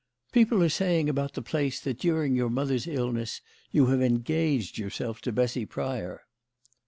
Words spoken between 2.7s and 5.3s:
illness you have engaged yourself